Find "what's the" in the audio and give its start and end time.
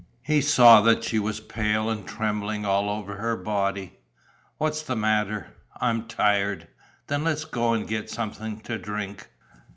4.57-4.95